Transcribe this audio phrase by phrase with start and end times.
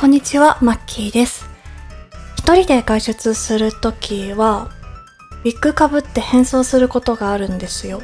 [0.00, 1.44] こんにちは、マッキーです。
[2.38, 4.70] 一人で外出するときは、
[5.44, 8.00] ウィッグかぶって変装することがあるんですよ。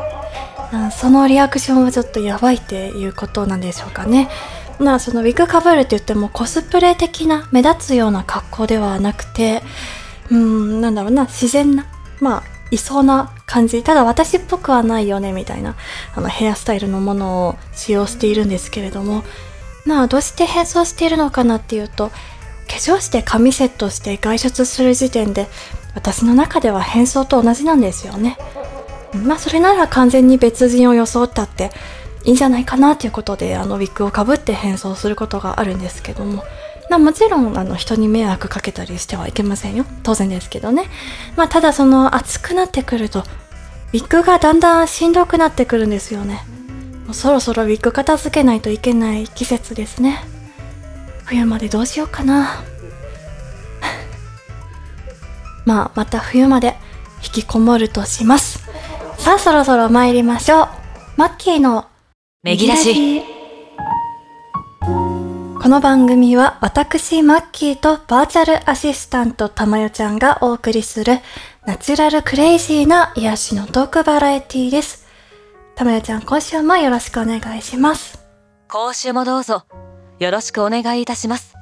[0.90, 4.30] そのリアクションはちょっとやばいっていうことなんでしょうかね。
[4.78, 9.62] まあそのウィッグかぶるって言ってもコスプレ的な目立つような格好ではなくて、
[10.30, 11.84] うん、なんだろうな、自然な、
[12.20, 13.82] まあ、いそうな感じ。
[13.82, 15.74] ただ私っぽくはないよね、みたいな、
[16.16, 19.24] あの、ヘアスタイルのものを使用しているんですけれども、
[19.84, 22.14] まあ、どうして変装しているのかなっていうと、化
[22.76, 25.48] 粧して髪セットして外出する時点で、
[25.94, 28.36] 私の中では変装と同じなんですよね。
[29.24, 31.70] まあ、それなら完全に別人を装ったって
[32.24, 36.42] いいんじゃないかなということで、あの、ウィッグをかぶって変装することがあるんですけども、
[36.90, 39.84] まあ、もちろん、あの、人に迷惑かけたりしてはいけませんよ。
[40.02, 40.84] 当然ですけどね。
[41.36, 46.44] まあ、ただその、暑くなってくると、ウィッグがだんだんしんどくなってくるんですよね。
[47.04, 50.18] もうそろそろウィッグ片付けないといけない季節ですね。
[51.26, 52.62] 冬までどうしようかな。
[55.64, 56.76] まあ、また冬まで
[57.22, 58.60] 引きこもるとします。
[59.18, 60.68] さあ、そろそろ参りましょう。
[61.16, 61.86] マッキーの
[62.42, 63.22] めぎらし。
[65.64, 71.20] この番組は私マッキーとバーチャルアシスタントたまよちゃんがお送りする
[71.64, 75.03] ナチュラルクレイジーな癒しのトークバラエティです。
[75.76, 78.24] たまよちゃん今週もよろしくお願いします。
[78.68, 79.64] 今週もどうぞ、
[80.20, 81.54] よろしくお願いいたします。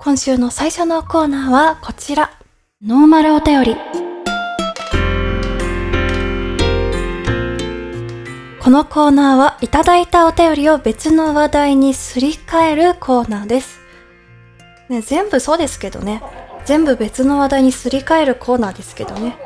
[0.00, 2.30] 今週の最初のコーナーはこちら。
[2.84, 3.76] ノーマルお便り。
[8.60, 13.78] このコーナーはいただいたお便りを別の話題にすり替えるコーナーです。
[14.90, 16.22] ね、全部そうですけどね。
[16.66, 19.38] 全部別の話題にすり替えるコーナーですけどね。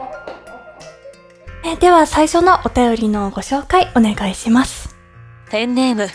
[1.62, 4.96] えでは最初のお便りのご紹介お願いします。
[5.50, 6.08] ペンネーム、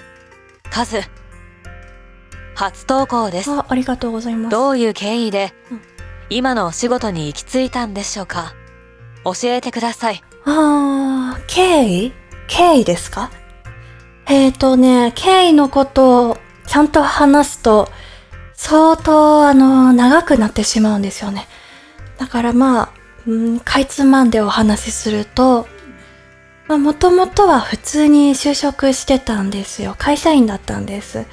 [0.72, 1.02] カズ。
[2.56, 3.52] 初投稿です。
[3.52, 4.52] あ、ありがとうございます。
[4.52, 5.82] どういう経緯でうん、
[6.30, 8.54] 今のお仕事に行き着いたんでしょうか
[9.24, 10.24] 教えてください。
[10.46, 12.14] あー、経緯？
[12.48, 13.30] 経緯ですか？
[14.28, 17.90] えーとね、経緯のことをちゃんと話すと、
[18.54, 21.48] 相当、あの、長くなってしまうんですよね。
[22.18, 22.90] だからまあ、
[23.28, 25.68] うん、かいつまんでお話しすると、
[26.68, 29.96] まあ、もともとは普通に就職してたんですよ。
[29.98, 31.26] 会社員だったんです。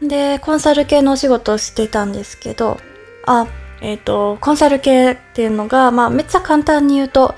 [0.00, 2.78] で、コンサル系のお仕事をしてたんですけど、
[3.26, 3.46] あ、
[3.80, 7.34] えっ、と、コンサル系っていうのが、まあ、めっちゃ簡単に言うと、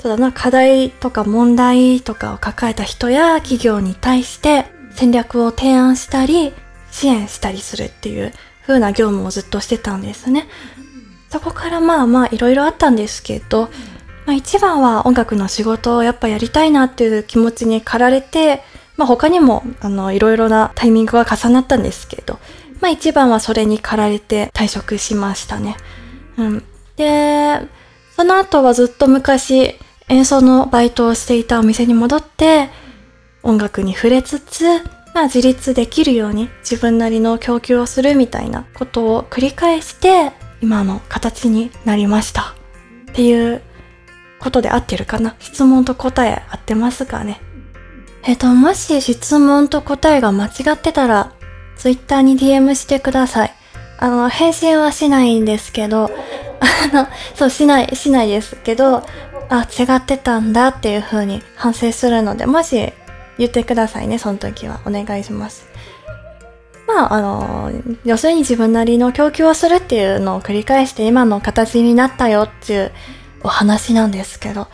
[0.00, 6.52] そうだな、課題とか問題とかを抱えた人や企業に対して戦略を提案したり、
[6.90, 8.32] 支援したりするっていう
[8.66, 10.46] 風な業務をずっとしてたんですね。
[11.34, 13.68] そこからまあまあいろいろあったんですけど、
[14.24, 18.62] まあ一番は音楽の仕事をやっぱやりたいなっていう気持ちに駆られて、
[18.96, 22.38] まあ他にもあのいろいろなタイミングが重なったんですけど、
[22.80, 25.76] まあ一番はそれに駆られて退職しましたね。
[26.38, 26.64] うん。
[26.94, 27.62] で、
[28.14, 29.74] その後はずっと昔
[30.08, 32.70] 演奏のバイトをしていたお店に戻って
[33.42, 34.64] 音楽に触れつつ、
[35.14, 40.30] まあ自立できるように自分なりの供給をするみたいなことを繰り返して
[40.64, 42.54] 今の形になりました。
[43.10, 43.60] っていう
[44.40, 45.36] ことで合ってるかな？
[45.38, 47.42] 質問と答え合ってますかね？
[48.22, 51.32] えっ、と、もし質問と答えが間違ってたら、
[51.76, 53.54] ツイッターに DM してください。
[53.98, 56.10] あの、返信はしないんですけど、
[56.60, 59.02] あの、そう、しない、しないですけど、
[59.50, 62.90] あ、違ってたんだっていう風に反省するので、もし
[63.36, 64.80] 言ってくださいね、その時は。
[64.86, 65.66] お願いします。
[66.86, 67.72] まあ、あの、
[68.04, 72.92] 要するに自分なりの供給をするっていうのを繰り返して今の形になったよっていう
[73.42, 74.68] お話なんですけど、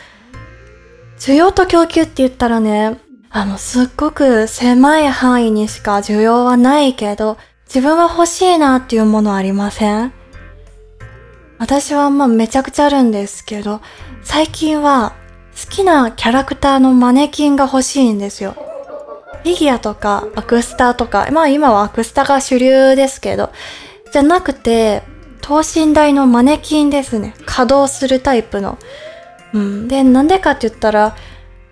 [1.19, 2.99] 需要と供給って言ったらね、
[3.31, 10.13] あの、すっごく狭い範囲にしか需要はないけど、自分は欲しいなっていうものありません
[11.59, 13.81] 私はまあめちゃくちゃあるんですけど、
[14.23, 15.15] 最近は
[15.53, 18.70] 好きなキャラクターのマネキンが欲しいんですよ。
[19.43, 23.51] フィギュアとかアクスタとか、まあ今はアクスタが主流ですけど、
[24.13, 25.03] じゃなくて、
[25.41, 27.35] 等身大のマネキンですね。
[27.47, 28.79] 稼働するタイプの。
[29.53, 29.89] うん。
[29.89, 31.17] で、なんでかって言ったら、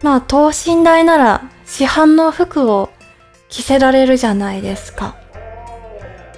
[0.03, 2.91] まあ等身大なら市販の服を
[3.49, 5.17] 着せられるじゃないですか。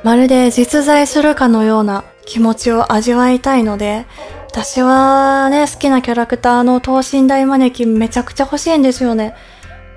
[0.02, 4.06] まるで実在するかのような気持ちを味わいたいので、
[4.48, 9.34] 私はね、好きなキャラクターの等身大マネキンめちゃくちゃ欲しいんですよね。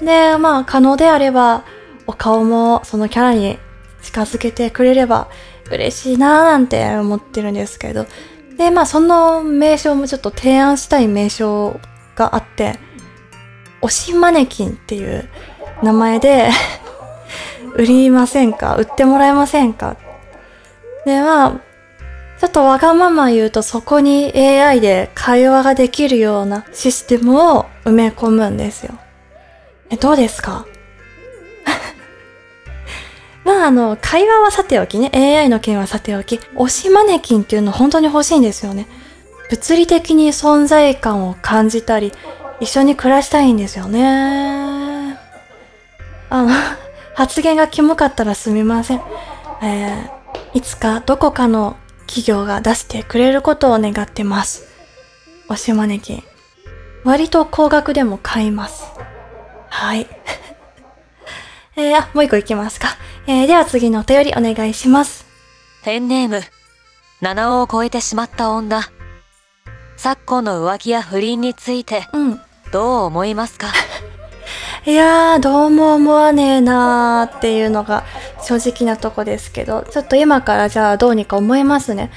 [0.06, 1.64] で、まあ可能であれば、
[2.08, 3.58] お顔もそのキャラに
[4.02, 5.30] 近づけてくれれば
[5.72, 8.06] 嬉しいなーなんて思ってるんですけど。
[8.58, 11.80] で、まあその名称もちょっと提案したい名称
[12.16, 12.78] があって、
[13.82, 15.28] 推しマネキンっていう
[15.82, 16.50] 名前で
[17.76, 18.76] 売りませんか？
[18.76, 19.96] 売ってもらえませんか？
[21.06, 21.52] で、まあ、
[22.40, 28.94] ちょっとわがまま言うとそこに AI で会話ができるようなシステムを埋め込むんですよ。
[29.90, 30.66] え、どうですか？
[33.44, 38.88] まああの、会話はさておきね、AI の件はさておき、推しマネキンっていうの本当に欲しいんですよね。
[39.50, 42.12] 物理的に存在感を感じたり、
[42.60, 45.18] 一緒に暮らしたいんですよね。
[46.30, 46.50] あの、
[47.16, 49.02] 発言がキモかったらすみません。
[49.62, 51.76] えー、いつかどこかの
[52.08, 54.68] 企業が出してくれることを願ってます。
[55.50, 56.24] 推しマネキン。
[57.04, 58.83] 割と高額でも買います。
[59.76, 60.08] はい。
[61.76, 62.90] えー、あ、もう一個いきますか。
[63.26, 65.26] えー、では次のお便りお願いします。
[65.84, 66.44] ペンネーム、
[67.24, 68.82] 7を超えてしまった女。
[69.98, 72.42] 昨今の浮気や不倫について、うん、
[72.72, 73.68] どう思いますか？
[74.86, 78.04] いやー、どうも思わねえなーっていうのが
[78.44, 82.12] 正直なとこですけど、ちょっと今からじゃあどうにか思いますね。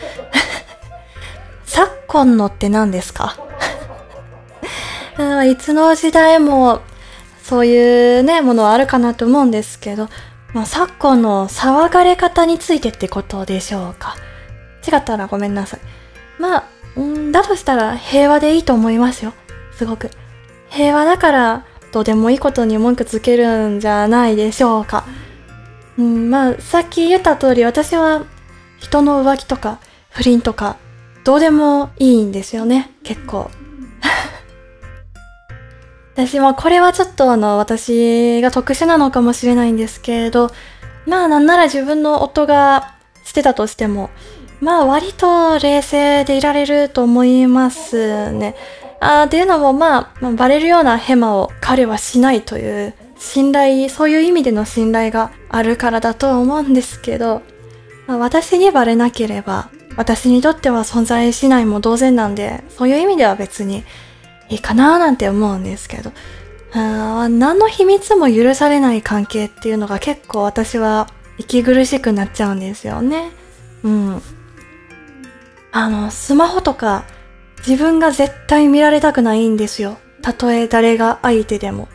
[1.65, 3.37] 昨今のって何ですか？
[5.49, 6.83] いつの時代も
[7.47, 10.09] そういうね、ものはあるかなと思うんですけど、
[10.53, 14.17] まあ、昨今の騒がれ方についてってことでしょうか。
[14.85, 15.81] 違ったらごめんなさい。
[16.41, 16.65] ま
[16.97, 19.33] あ、んだとしたら平和でいいと思いますよ。
[19.77, 20.11] すごく。
[20.71, 25.05] 平和だからどうでもいいことに文句つけるんじゃないでしょうか。
[25.97, 28.25] うん、まあ、さっき言った通り私は
[28.79, 29.79] 人の浮気とか
[30.11, 30.79] 不倫とか
[31.23, 33.53] どうでもいいんですよね、結構。
[36.17, 40.51] 私もこれはちょっとあの、私が特殊なのかもしれないんですけれど、
[41.07, 44.09] まあなんなら自分の夫がしてたとしても、
[44.63, 48.57] まあ割と冷静でいられると思いますね。
[48.99, 57.43] あっていうのもまあ、まあ、バレるようなヘマを彼はしないという信頼、そういう意味での信頼があるからだと思うんですけど、
[58.07, 63.85] まあ、私にバレなければ、私にとっては存在しないも同然なんで、そういう意味では別に
[64.49, 66.13] いいかななんて思うんですけど、
[66.73, 71.09] あ何の秘密も許されない関係っていうのが結構私は
[71.39, 73.31] 息苦しくなっちゃうんですよね。
[73.83, 74.23] うん。
[75.73, 77.05] あの、スマホとか
[77.67, 79.99] 自分が絶対見られたくないんですよ。
[80.23, 81.89] たとえ誰が相手でも。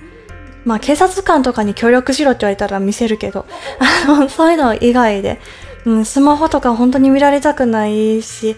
[0.65, 3.45] まあ警察官とかに協力しろって言われたら見せるけど、
[4.07, 5.39] あの、そういうの以外で、
[5.85, 8.55] うん、スマホとか本当に見られたくないし、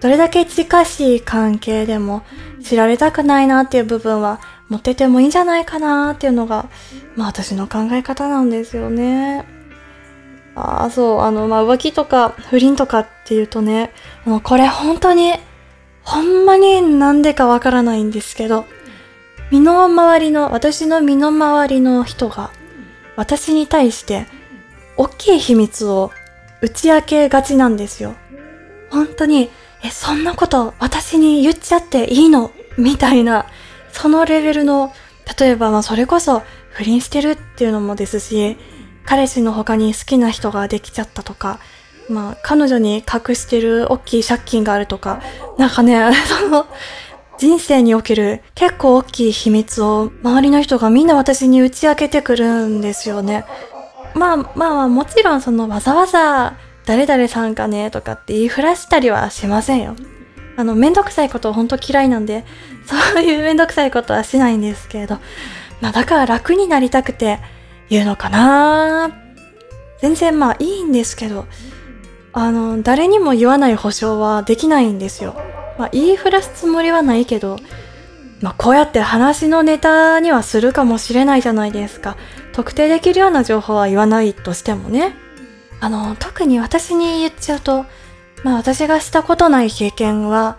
[0.00, 2.22] どれだけ近しい関係でも
[2.66, 6.68] 知られたくないなっていう部分は持っててもいいんじゃないかなっていうのが、
[7.14, 9.44] まあ私の考え方なんですよね。
[10.56, 13.92] ああ、そう、あの、まあ浮気とか不倫とかっていうとね、
[14.26, 15.34] あの、これ本当に、
[16.02, 18.64] ほんまになんでかわからないんですけど、
[19.52, 22.50] 身の回りの、私の身の回りの人が、
[23.14, 24.26] 私に対して、
[24.96, 26.10] 大きい秘密を
[26.62, 28.14] 打ち明けがちなんですよ。
[28.90, 29.50] 本当に、
[29.86, 32.50] え、そんなこと私に言っちゃっていいの？
[32.76, 33.46] みたいな、
[33.92, 34.92] そのレベルの、
[35.38, 38.56] 例えばまあそれこそ不倫してるっていうのもですし、
[39.04, 41.60] 彼氏の他に好きな人ができちゃったとか、
[42.08, 45.22] まあ彼女に隠してる大きい借金があるとか、
[45.58, 46.66] なんかね、 その、
[47.38, 53.44] 人生における結構大きい秘密を周りの人がみんな私に打ち明けてくるんですよね。
[54.14, 59.96] まあまあもちろんそのわざわざ誰々さんかねとかって言いふらしたりはしませんよ。
[60.56, 62.44] あの、めんどくさいこと本当嫌いなんで、
[62.86, 65.18] そういうめんどくさいことはしないんですけれど、
[65.80, 67.40] まあだから楽になりたくて
[67.90, 69.10] 言うのかな
[70.00, 71.46] 全然まあいいんですけど、
[72.32, 75.34] あの、誰にも言わない保証はできないんですよ。
[75.78, 77.58] まあ言いふらすつもりはないけど、
[78.40, 82.16] まあこうやって話のネタにはするかもしれないじゃないですか。
[82.52, 85.25] 特定できるような情報は言わないとしてもね。
[85.80, 87.86] あの、特に私に言っちゃうと、
[88.44, 90.58] まあ私がしたことない経験は、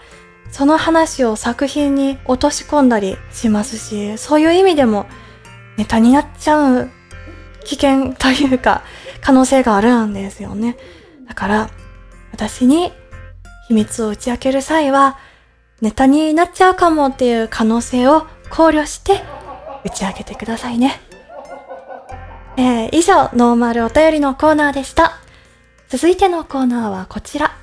[0.51, 5.05] その話を作品に落とし込んだりしますし、そういう意味でも
[5.77, 6.89] ネタになっちゃう
[7.65, 8.83] 危険というか、
[9.21, 10.77] 可能性があるんですよね。
[11.27, 11.69] だから、
[12.31, 12.93] 私に
[13.67, 15.17] 秘密を打ち明ける際は、
[15.81, 19.21] ネタになっちゃうかもっていう可能性を考慮して
[19.85, 21.06] 打ち明けてくださいね。
[22.57, 25.19] えー、以上、ノーマルお便りのコーナーでした。
[25.89, 27.55] 続いてのコーナーはこちら。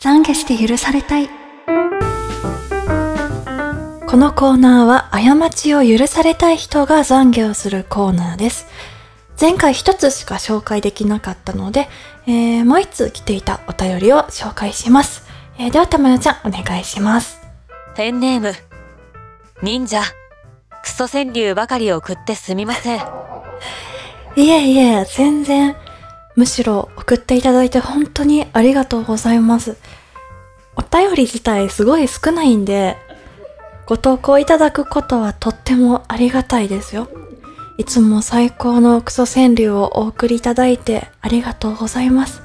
[0.00, 1.28] 懺悔して許されたい。
[4.08, 8.66] このコーナーは過ちを許されたい人が懺悔をするコーナーです。
[9.38, 11.88] 前回一つしか紹介できなかったので、
[12.26, 15.28] えー、もう一つ来ていたお便りを紹介します。
[15.58, 17.40] えー、では、たまよちゃん、お願いします。
[17.94, 18.54] ペンネーム、
[19.62, 20.02] 忍者、
[20.82, 23.29] クソ川柳ばかり送ってすみません。
[24.36, 25.76] いえいえ、全然、
[26.36, 29.76] むしろ送っていただいて本当にありがとうございます。
[30.76, 32.96] お便り自体すごい少ないんで、
[33.86, 37.08] ご投稿いただくことはとってもありがたいですよ。
[37.76, 42.42] いつも最高のクソ川柳をお送りいただいてありがとうございます。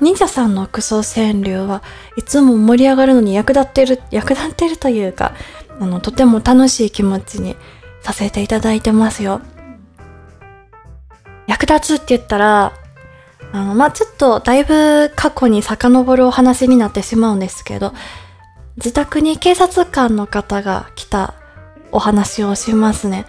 [0.00, 1.82] 忍者さんのクソ川柳は
[2.16, 5.34] いつも盛り上がるのに役立ってる、役立ってるというか、
[5.78, 7.56] あの、とても楽しい気持ちに
[8.00, 9.42] させていただいてますよ。
[11.48, 12.72] 役立つって言ったら、
[13.52, 17.92] あの、まあ、ちょっとだいぶ過去に遡るお話になってしまうんですけど、
[18.76, 21.34] 自宅に警察官の方が来た
[21.90, 23.26] お話をしますね。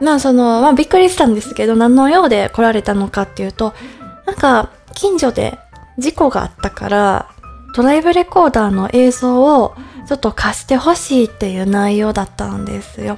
[0.00, 3.74] まあその、まあびっくりしたんですけど、何の用で来られたのかっていうと、
[4.26, 5.58] なんか近所で
[5.98, 7.28] 事故があったから、
[7.74, 9.74] ドライブレコーダーの映像を
[10.06, 13.16] ちょっと貸してほしいっていう内容だったんですよ。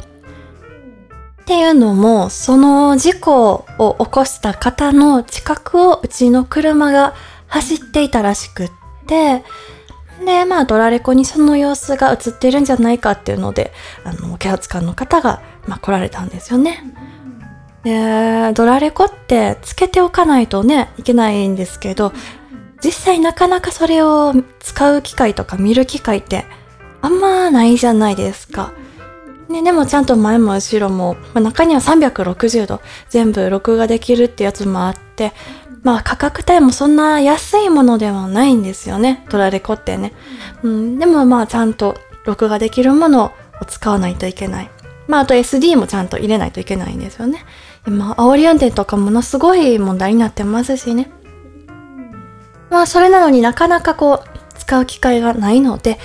[1.52, 7.12] っていうのも、その事故を起こした方の近くをうちの車が
[7.46, 8.70] 走っていたらしくっ
[9.06, 9.44] て、
[10.24, 13.70] で、まあ、ドラレコにその様子が映ってるんじゃないかっていうので、
[14.02, 16.82] あの、警察官の方が、まあ、来られたんですよね。
[17.84, 22.14] で、ドラレコってつけておかないとね、いけないんですけど、
[22.82, 26.46] 実際なかなかそれを使う機会とか見る機会って
[27.02, 28.72] あんまないじゃないですか。
[29.52, 35.32] ね、でもちゃんと前も後ろも、まあ、中には360度全部録画できるってやつもあって、
[35.82, 39.24] まあ価格帯もそんな安いものではないんですよね。
[39.28, 40.12] トラレコってね。
[40.62, 43.26] うん、でもまあちゃんと録画できるもの
[43.60, 44.70] を使わないといけない。
[45.08, 47.44] まああと SD もちゃんと入れないといけないんですよね。
[47.86, 51.10] 今、煽り運転とかものすごい問題になってますしね。
[52.70, 55.98] まあそれなのになかなかこう使う機会がないので、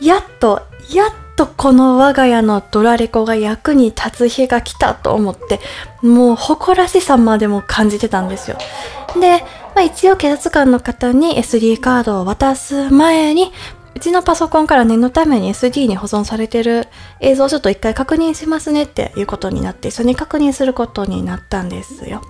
[0.00, 0.62] やっと、
[0.92, 5.60] やっとこの我が家のドラレコが役に立つ日が来たと思って、
[6.02, 8.56] もう誇らしさまでも感じてたんですよ。
[9.20, 9.42] で、
[9.74, 13.52] まあ、一応警察官の方に SD カードを渡す前に、
[13.94, 16.88] うちのパソコンから念のために SD に保存されてる
[17.20, 22.22] 映像をちょっと一回確認しますねっていうことになって、一緒に確認することになったんですよ。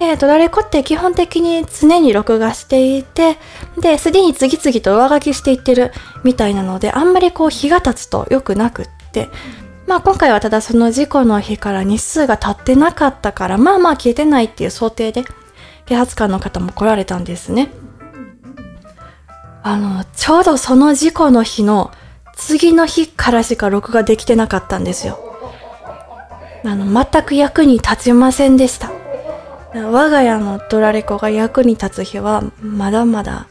[0.00, 3.36] で、ドラレコって基本的に常に録画していて、
[3.78, 5.92] で、SD に次々と上書きしていってる
[6.24, 9.28] みたいなので、あんまりこう日が経つと良くなくって、
[9.86, 15.22] まあ今回はただその事故の日から日数が経ってなかったから、まあまあ消えてないっていう想定で、
[15.84, 17.68] 警察官の方も来られたんですね。
[19.62, 21.90] あの、ちょうどその事故の日の
[22.36, 25.18] 次の日からしか録画できてなかったんですよ。
[26.64, 28.99] あの、全く役に立ちませんでした。
[29.72, 33.46] 我が家のドラレコが役に立つ日はまだまだ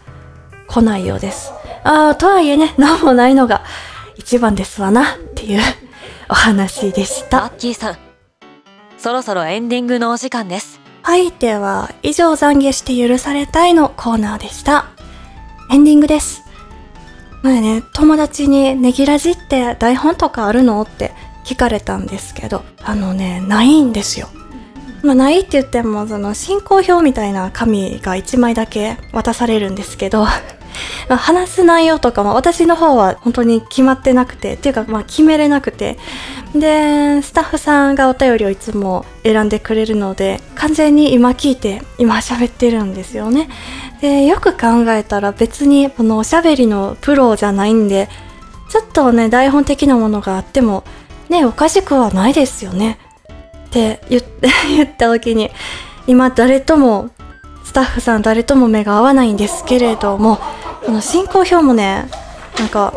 [0.68, 1.52] 来ないようです。
[1.84, 3.64] ああ、とはいえね、何もないのが
[4.18, 5.62] 一番ですわなっていう
[6.30, 7.46] お話でした。
[7.46, 7.98] アッキーさん、
[8.98, 10.80] そろそろエンディングのお時間です。
[11.02, 14.90] はい、では、以上懺悔して許されたいのコーナーでした。
[15.72, 16.44] エンディングです。
[17.42, 21.14] 前ね、友達にネギラジって台本とかあるのって
[21.46, 24.28] 聞かれたんですけど、あのね、ないんですよ。
[25.04, 30.26] まあ、ないって言っても、その進行表みたいな紙が1枚だけ渡されるんですけど、
[31.10, 35.98] まあ、話す内容とかも私の方は本当に決まってなくて、っていうかまあ決めれなくて、
[36.54, 43.50] で、スタッフさんがお便りをいつも選んでくれるので、完全に今聞いて、今喋ってるんですよね。
[44.02, 48.10] で、よく考えたら別にこのおしゃべりのプロじゃないんで、
[48.70, 50.84] ちょっとね、台本的なものがあっても、
[51.30, 53.00] ね、おかしくはないですよね。
[53.70, 55.52] って言って 言った時に
[56.08, 57.10] 今誰とも
[57.64, 60.40] スタッフさん誰とも目が合わないんですけれども
[60.86, 62.10] この進行表もね
[62.58, 62.94] なんか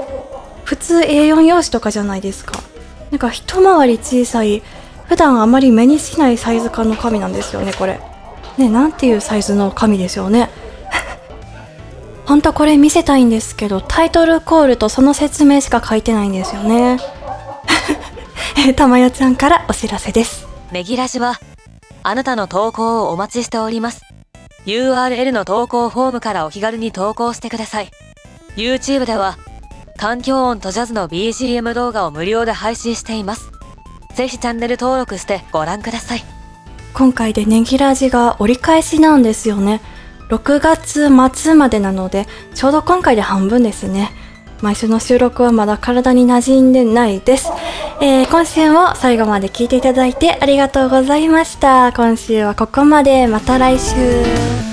[0.65, 2.59] 普通 A4 用紙とかじゃないですか。
[3.11, 4.63] なんか一回り小さい
[5.07, 8.01] 普段あまり目にしないサイズ感の紙なんですよねこれ。
[8.57, 10.49] ねなんていうサイズの紙でしょうね。
[12.25, 16.99] 本当これ見せたいんですけどタイトルコールとその説明しか書いてないんですよね。
[18.77, 20.52] たまよちゃんからお知らせです。
[20.73, 21.39] ネギラジは、
[22.03, 24.03] あなたの投稿をお待ちしております。
[24.65, 27.91] URL の投稿フォームからお気軽に投稿してください。
[28.57, 29.37] YouTube では、
[29.99, 33.53] 環境音とジャズの BGM 動画を無料で配信しています。
[34.15, 36.25] ぜひチャンネル登録してご覧ください。
[36.95, 39.83] 今回でネギラジが折り返しなんですよね。
[40.31, 44.11] 6月末までなので、ちょうど今回で半分ですね。
[44.63, 47.51] 毎週の収録はまだ体に馴染んでないです。
[48.05, 51.93] えー、今週も最後まで聞いていただいてありがとうございました。
[51.93, 53.29] 今週はここまで。
[53.29, 54.72] また来週。